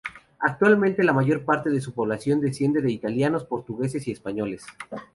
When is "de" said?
1.69-1.79, 2.81-2.91